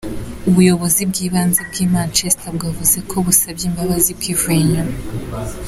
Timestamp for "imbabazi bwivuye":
3.69-4.59